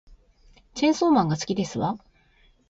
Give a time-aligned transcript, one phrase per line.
[0.73, 1.95] チェーンソーマンが好きですわ